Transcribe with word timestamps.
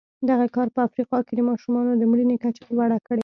دغه 0.29 0.45
کار 0.55 0.67
په 0.75 0.79
افریقا 0.87 1.17
کې 1.27 1.33
د 1.35 1.41
ماشومانو 1.49 1.91
د 1.95 2.03
مړینې 2.11 2.37
کچه 2.43 2.61
لوړه 2.75 2.97
کړې. 3.07 3.19